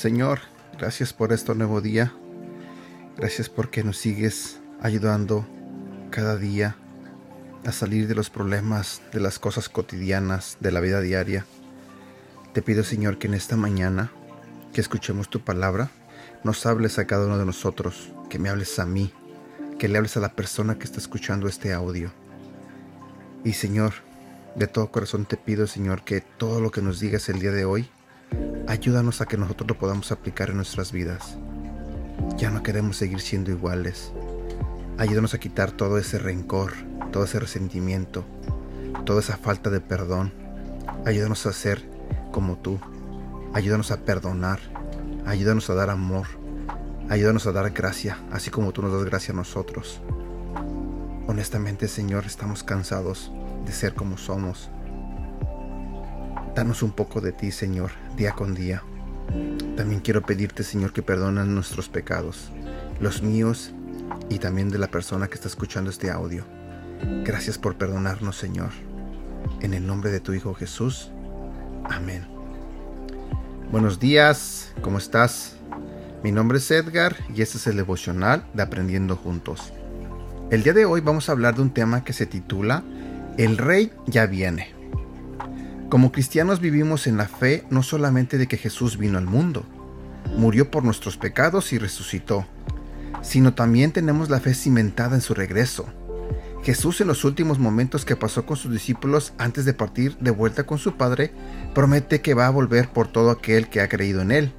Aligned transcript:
Señor, 0.00 0.40
gracias 0.78 1.12
por 1.12 1.30
este 1.32 1.54
nuevo 1.54 1.82
día. 1.82 2.14
Gracias 3.18 3.50
porque 3.50 3.84
nos 3.84 3.98
sigues 3.98 4.58
ayudando 4.80 5.46
cada 6.10 6.36
día 6.36 6.74
a 7.66 7.72
salir 7.72 8.08
de 8.08 8.14
los 8.14 8.30
problemas, 8.30 9.02
de 9.12 9.20
las 9.20 9.38
cosas 9.38 9.68
cotidianas, 9.68 10.56
de 10.60 10.72
la 10.72 10.80
vida 10.80 11.02
diaria. 11.02 11.44
Te 12.54 12.62
pido, 12.62 12.82
Señor, 12.82 13.18
que 13.18 13.26
en 13.26 13.34
esta 13.34 13.56
mañana, 13.56 14.10
que 14.72 14.80
escuchemos 14.80 15.28
tu 15.28 15.40
palabra, 15.40 15.90
nos 16.44 16.64
hables 16.66 16.98
a 16.98 17.06
cada 17.06 17.26
uno 17.26 17.38
de 17.38 17.44
nosotros, 17.44 18.12
que 18.28 18.38
me 18.38 18.48
hables 18.48 18.78
a 18.78 18.86
mí, 18.86 19.12
que 19.78 19.88
le 19.88 19.98
hables 19.98 20.16
a 20.16 20.20
la 20.20 20.32
persona 20.32 20.78
que 20.78 20.84
está 20.84 20.98
escuchando 20.98 21.48
este 21.48 21.72
audio. 21.72 22.10
Y 23.44 23.52
Señor, 23.52 23.92
de 24.56 24.66
todo 24.66 24.90
corazón 24.90 25.26
te 25.26 25.36
pido, 25.36 25.66
Señor, 25.66 26.02
que 26.02 26.20
todo 26.20 26.60
lo 26.60 26.70
que 26.70 26.82
nos 26.82 27.00
digas 27.00 27.28
el 27.28 27.40
día 27.40 27.52
de 27.52 27.64
hoy, 27.64 27.90
ayúdanos 28.66 29.20
a 29.20 29.26
que 29.26 29.36
nosotros 29.36 29.68
lo 29.68 29.78
podamos 29.78 30.12
aplicar 30.12 30.50
en 30.50 30.56
nuestras 30.56 30.92
vidas. 30.92 31.36
Ya 32.36 32.50
no 32.50 32.62
queremos 32.62 32.96
seguir 32.96 33.20
siendo 33.20 33.50
iguales. 33.50 34.12
Ayúdanos 34.98 35.34
a 35.34 35.40
quitar 35.40 35.72
todo 35.72 35.98
ese 35.98 36.18
rencor, 36.18 36.72
todo 37.12 37.24
ese 37.24 37.40
resentimiento, 37.40 38.24
toda 39.04 39.20
esa 39.20 39.36
falta 39.36 39.70
de 39.70 39.80
perdón. 39.80 40.32
Ayúdanos 41.04 41.46
a 41.46 41.52
ser 41.52 41.82
como 42.32 42.58
tú. 42.58 42.78
Ayúdanos 43.54 43.90
a 43.90 44.04
perdonar. 44.04 44.60
Ayúdanos 45.30 45.70
a 45.70 45.74
dar 45.74 45.90
amor. 45.90 46.26
Ayúdanos 47.08 47.46
a 47.46 47.52
dar 47.52 47.70
gracia, 47.70 48.18
así 48.32 48.50
como 48.50 48.72
tú 48.72 48.82
nos 48.82 48.92
das 48.92 49.04
gracia 49.04 49.32
a 49.32 49.36
nosotros. 49.36 50.00
Honestamente, 51.28 51.86
Señor, 51.86 52.26
estamos 52.26 52.64
cansados 52.64 53.30
de 53.64 53.70
ser 53.72 53.94
como 53.94 54.18
somos 54.18 54.70
Danos 56.54 56.82
un 56.82 56.90
poco 56.90 57.20
de 57.20 57.30
ti, 57.30 57.52
Señor, 57.52 57.92
día 58.16 58.32
con 58.32 58.54
día. 58.54 58.82
También 59.76 60.00
quiero 60.00 60.22
pedirte, 60.22 60.64
Señor, 60.64 60.92
que 60.92 61.00
perdones 61.00 61.46
nuestros 61.46 61.88
pecados, 61.88 62.50
los 62.98 63.22
míos 63.22 63.72
y 64.28 64.40
también 64.40 64.68
de 64.68 64.78
la 64.78 64.88
persona 64.88 65.28
que 65.28 65.36
está 65.36 65.46
escuchando 65.46 65.90
este 65.90 66.10
audio. 66.10 66.44
Gracias 67.24 67.56
por 67.56 67.76
perdonarnos, 67.76 68.36
Señor. 68.36 68.70
En 69.60 69.74
el 69.74 69.86
nombre 69.86 70.10
de 70.10 70.18
tu 70.18 70.32
Hijo 70.32 70.54
Jesús. 70.54 71.12
Amén. 71.84 72.26
Buenos 73.70 74.00
días, 74.00 74.59
¿cómo 74.80 74.98
estás? 74.98 75.56
Mi 76.22 76.32
nombre 76.32 76.58
es 76.58 76.70
Edgar 76.70 77.16
y 77.34 77.42
este 77.42 77.58
es 77.58 77.66
el 77.66 77.76
devocional 77.76 78.44
de 78.54 78.62
Aprendiendo 78.62 79.16
Juntos. 79.16 79.72
El 80.50 80.62
día 80.62 80.72
de 80.72 80.84
hoy 80.84 81.00
vamos 81.00 81.28
a 81.28 81.32
hablar 81.32 81.54
de 81.54 81.62
un 81.62 81.70
tema 81.70 82.04
que 82.04 82.12
se 82.12 82.26
titula 82.26 82.82
El 83.36 83.58
Rey 83.58 83.92
ya 84.06 84.26
viene. 84.26 84.74
Como 85.88 86.12
cristianos 86.12 86.60
vivimos 86.60 87.06
en 87.06 87.16
la 87.16 87.26
fe 87.26 87.64
no 87.70 87.82
solamente 87.82 88.38
de 88.38 88.46
que 88.46 88.56
Jesús 88.56 88.96
vino 88.96 89.18
al 89.18 89.26
mundo, 89.26 89.64
murió 90.36 90.70
por 90.70 90.84
nuestros 90.84 91.16
pecados 91.16 91.72
y 91.72 91.78
resucitó, 91.78 92.46
sino 93.22 93.54
también 93.54 93.92
tenemos 93.92 94.30
la 94.30 94.40
fe 94.40 94.54
cimentada 94.54 95.14
en 95.14 95.20
su 95.20 95.34
regreso. 95.34 95.86
Jesús 96.62 97.00
en 97.00 97.06
los 97.06 97.24
últimos 97.24 97.58
momentos 97.58 98.04
que 98.04 98.16
pasó 98.16 98.44
con 98.46 98.56
sus 98.56 98.72
discípulos 98.72 99.32
antes 99.38 99.64
de 99.64 99.74
partir 99.74 100.16
de 100.18 100.30
vuelta 100.30 100.64
con 100.64 100.78
su 100.78 100.96
Padre, 100.96 101.32
promete 101.74 102.20
que 102.20 102.34
va 102.34 102.46
a 102.46 102.50
volver 102.50 102.90
por 102.90 103.08
todo 103.08 103.30
aquel 103.30 103.68
que 103.68 103.80
ha 103.80 103.88
creído 103.88 104.20
en 104.20 104.30
Él. 104.30 104.54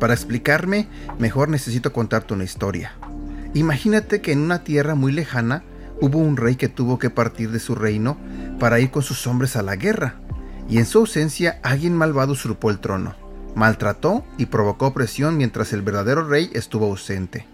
Para 0.00 0.14
explicarme, 0.14 0.88
mejor 1.18 1.50
necesito 1.50 1.92
contarte 1.92 2.32
una 2.32 2.44
historia. 2.44 2.94
Imagínate 3.52 4.22
que 4.22 4.32
en 4.32 4.40
una 4.40 4.64
tierra 4.64 4.94
muy 4.94 5.12
lejana 5.12 5.62
hubo 6.00 6.18
un 6.18 6.38
rey 6.38 6.56
que 6.56 6.70
tuvo 6.70 6.98
que 6.98 7.10
partir 7.10 7.50
de 7.50 7.60
su 7.60 7.74
reino 7.74 8.16
para 8.58 8.80
ir 8.80 8.90
con 8.90 9.02
sus 9.02 9.26
hombres 9.26 9.56
a 9.56 9.62
la 9.62 9.76
guerra, 9.76 10.14
y 10.70 10.78
en 10.78 10.86
su 10.86 10.98
ausencia 10.98 11.60
alguien 11.62 11.94
malvado 11.94 12.32
usurpó 12.32 12.70
el 12.70 12.78
trono, 12.78 13.14
maltrató 13.54 14.24
y 14.38 14.46
provocó 14.46 14.86
opresión 14.86 15.36
mientras 15.36 15.74
el 15.74 15.82
verdadero 15.82 16.26
rey 16.26 16.50
estuvo 16.54 16.86
ausente. 16.86 17.46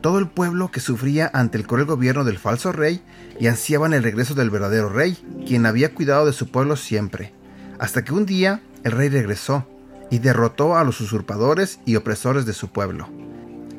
Todo 0.00 0.18
el 0.18 0.28
pueblo 0.28 0.70
que 0.70 0.80
sufría 0.80 1.28
ante 1.34 1.58
el 1.58 1.66
cruel 1.66 1.86
gobierno 1.86 2.24
del 2.24 2.38
falso 2.38 2.70
rey 2.70 3.02
y 3.40 3.48
ansiaban 3.48 3.94
el 3.94 4.04
regreso 4.04 4.34
del 4.34 4.50
verdadero 4.50 4.90
rey, 4.90 5.18
quien 5.46 5.66
había 5.66 5.92
cuidado 5.92 6.24
de 6.24 6.32
su 6.32 6.50
pueblo 6.50 6.76
siempre, 6.76 7.34
hasta 7.80 8.04
que 8.04 8.14
un 8.14 8.26
día 8.26 8.62
el 8.84 8.92
rey 8.92 9.08
regresó 9.08 9.66
y 10.10 10.18
derrotó 10.18 10.76
a 10.76 10.84
los 10.84 11.00
usurpadores 11.00 11.80
y 11.84 11.96
opresores 11.96 12.46
de 12.46 12.52
su 12.52 12.68
pueblo. 12.68 13.08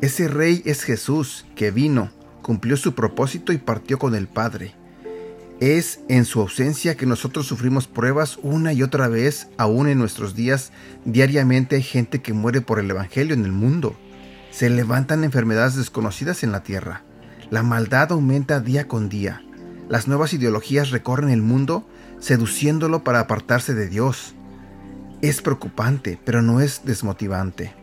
Ese 0.01 0.27
rey 0.27 0.61
es 0.65 0.83
Jesús, 0.83 1.45
que 1.55 1.71
vino, 1.71 2.09
cumplió 2.41 2.77
su 2.77 2.95
propósito 2.95 3.53
y 3.53 3.57
partió 3.57 3.99
con 3.99 4.15
el 4.15 4.27
Padre 4.27 4.75
es 5.61 5.99
en 6.09 6.25
su 6.25 6.41
ausencia 6.41 6.97
que 6.97 7.05
nosotros 7.05 7.45
sufrimos 7.45 7.87
pruebas 7.87 8.39
una 8.41 8.73
y 8.73 8.81
otra 8.81 9.07
vez, 9.07 9.47
aún 9.57 9.87
en 9.87 9.99
nuestros 9.99 10.35
días. 10.35 10.71
Diariamente 11.05 11.75
hay 11.75 11.83
gente 11.83 12.19
que 12.19 12.33
muere 12.33 12.61
por 12.61 12.79
el 12.79 12.89
Evangelio 12.89 13.35
en 13.35 13.45
el 13.45 13.51
mundo. 13.51 13.95
Se 14.49 14.71
levantan 14.71 15.23
enfermedades 15.23 15.75
desconocidas 15.75 16.41
en 16.41 16.51
la 16.51 16.63
tierra. 16.63 17.03
La 17.51 17.61
maldad 17.61 18.11
aumenta 18.11 18.59
día 18.59 18.87
con 18.87 19.07
día. 19.07 19.43
Las 19.87 20.07
nuevas 20.07 20.33
ideologías 20.33 20.89
recorren 20.89 21.29
el 21.29 21.43
mundo 21.43 21.87
seduciéndolo 22.19 23.03
para 23.03 23.19
apartarse 23.19 23.75
de 23.75 23.87
Dios. 23.87 24.33
Es 25.21 25.43
preocupante, 25.43 26.19
pero 26.25 26.41
no 26.41 26.61
es 26.61 26.81
desmotivante. 26.83 27.75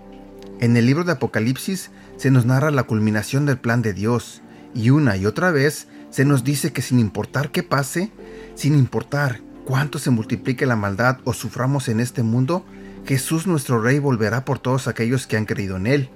En 0.59 0.77
el 0.77 0.87
libro 0.87 1.05
de 1.05 1.13
Apocalipsis 1.13 1.93
se 2.17 2.33
nos 2.33 2.47
narra 2.47 2.73
la 2.73 2.83
culminación 2.83 3.47
del 3.47 3.59
plan 3.59 3.81
de 3.81 3.95
Dios, 3.95 4.43
y 4.75 4.91
una 4.91 5.17
y 5.17 5.25
otra 5.25 5.53
vez 5.53 5.87
se 6.11 6.25
nos 6.25 6.43
dice 6.43 6.73
que 6.73 6.83
sin 6.83 6.99
importar 6.99 7.53
qué 7.53 7.63
pase, 7.63 8.11
sin 8.57 8.75
importar 8.75 9.41
cuánto 9.65 10.01
se 10.01 10.11
multiplique 10.11 10.67
la 10.67 10.75
maldad 10.75 11.19
o 11.23 11.33
suframos 11.33 11.89
en 11.89 12.01
este 12.01 12.25
mundo, 12.25 12.65
Jesús 13.07 13.47
nuestro 13.47 13.81
Rey 13.81 14.01
volverá 14.01 14.45
por 14.45 14.59
todos 14.59 14.89
aquellos 14.89 15.29
que 15.29 15.37
han 15.37 15.45
creído 15.45 15.77
en 15.77 15.87
Él. 15.87 16.11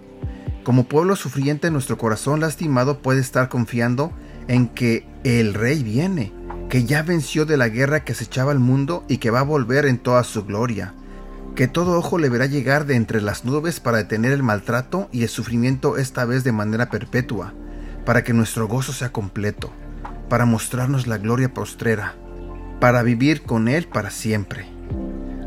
Como 0.64 0.88
pueblo 0.88 1.14
sufriente, 1.14 1.70
nuestro 1.70 1.98
corazón 1.98 2.40
lastimado 2.40 2.98
puede 2.98 3.20
estar 3.20 3.48
confiando 3.48 4.12
en 4.48 4.66
que 4.66 5.06
el 5.22 5.54
Rey 5.54 5.84
viene, 5.84 6.32
que 6.68 6.82
ya 6.82 7.04
venció 7.04 7.46
de 7.46 7.56
la 7.56 7.68
guerra 7.68 8.02
que 8.02 8.10
acechaba 8.10 8.50
el 8.50 8.58
mundo 8.58 9.04
y 9.08 9.18
que 9.18 9.30
va 9.30 9.40
a 9.40 9.44
volver 9.44 9.86
en 9.86 9.98
toda 9.98 10.24
su 10.24 10.44
gloria, 10.44 10.94
que 11.54 11.68
todo 11.68 11.98
ojo 11.98 12.18
le 12.18 12.28
verá 12.28 12.46
llegar 12.46 12.86
de 12.86 12.96
entre 12.96 13.20
las 13.20 13.44
nubes 13.44 13.80
para 13.80 13.98
detener 13.98 14.32
el 14.32 14.42
maltrato 14.42 15.08
y 15.12 15.22
el 15.22 15.28
sufrimiento 15.28 15.96
esta 15.98 16.24
vez 16.24 16.44
de 16.44 16.52
manera 16.52 16.90
perpetua, 16.90 17.52
para 18.04 18.24
que 18.24 18.32
nuestro 18.32 18.68
gozo 18.68 18.92
sea 18.92 19.12
completo 19.12 19.72
para 20.32 20.46
mostrarnos 20.46 21.06
la 21.06 21.18
gloria 21.18 21.52
postrera, 21.52 22.14
para 22.80 23.02
vivir 23.02 23.42
con 23.42 23.68
Él 23.68 23.86
para 23.86 24.08
siempre. 24.08 24.64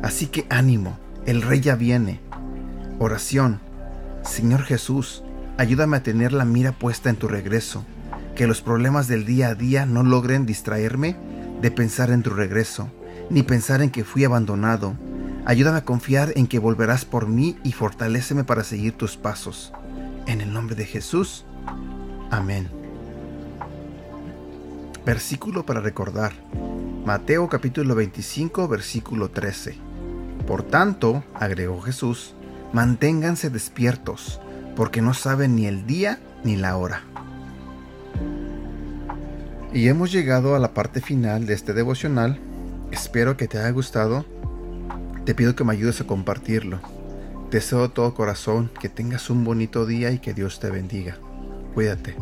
Así 0.04 0.28
que 0.28 0.46
ánimo, 0.52 1.00
el 1.26 1.42
Rey 1.42 1.60
ya 1.60 1.76
viene. 1.76 2.20
Oración, 3.00 3.62
Señor 4.22 4.62
Jesús, 4.62 5.24
ayúdame 5.58 5.98
a 5.98 6.04
tener 6.04 6.34
la 6.34 6.46
mira 6.46 6.72
puesta 6.72 7.10
en 7.10 7.16
tu 7.16 7.28
regreso, 7.28 7.84
que 8.36 8.46
los 8.46 8.62
problemas 8.62 9.08
del 9.08 9.26
día 9.26 9.48
a 9.48 9.56
día 9.56 9.88
no 9.88 10.04
logren 10.04 10.46
distraerme 10.46 11.18
de 11.64 11.72
pensar 11.72 12.12
en 12.12 12.22
tu 12.22 12.30
regreso, 12.30 12.92
ni 13.32 13.42
pensar 13.42 13.82
en 13.82 13.90
que 13.90 14.04
fui 14.04 14.24
abandonado. 14.24 14.94
Ayúdame 15.48 15.78
a 15.78 15.86
confiar 15.86 16.34
en 16.36 16.48
que 16.48 16.58
volverás 16.58 17.06
por 17.06 17.28
mí 17.28 17.56
y 17.64 17.72
fortaléceme 17.72 18.44
para 18.44 18.64
seguir 18.64 18.94
tus 18.94 19.16
pasos. 19.16 19.72
En 20.26 20.42
el 20.42 20.52
nombre 20.52 20.76
de 20.76 20.86
Jesús. 20.86 21.46
Amén. 22.32 22.68
Versículo 25.06 25.64
para 25.64 25.82
recordar. 25.82 26.34
Mateo 27.06 27.48
capítulo 27.48 27.94
25 27.94 28.68
versículo 28.68 29.30
13. 29.30 29.76
Por 30.48 30.64
tanto, 30.64 31.24
agregó 31.36 31.80
Jesús, 31.80 32.34
manténganse 32.74 33.52
despiertos, 33.52 34.42
porque 34.76 35.04
no 35.04 35.14
saben 35.14 35.56
ni 35.56 35.68
el 35.68 35.86
día 35.86 36.20
ni 36.44 36.56
la 36.56 36.76
hora. 36.76 37.04
Y 39.72 39.90
hemos 39.90 40.12
llegado 40.12 40.56
a 40.56 40.60
la 40.60 40.74
parte 40.74 41.02
final 41.02 41.46
de 41.46 41.54
este 41.54 41.74
devocional. 41.74 42.40
Espero 42.92 43.38
que 43.38 43.48
te 43.48 43.60
haya 43.60 43.70
gustado. 43.70 44.26
Te 45.26 45.34
pido 45.34 45.56
que 45.56 45.64
me 45.64 45.74
ayudes 45.74 46.00
a 46.02 46.08
compartirlo. 46.08 46.80
Deseo 47.50 47.82
de 47.82 47.90
todo 47.90 48.14
corazón 48.14 48.70
que 48.80 48.90
tengas 48.90 49.32
un 49.32 49.44
bonito 49.44 49.88
día 49.88 50.12
y 50.12 50.20
que 50.20 50.36
Dios 50.36 50.60
te 50.60 50.70
bendiga. 50.70 51.18
Cuídate. 51.74 52.16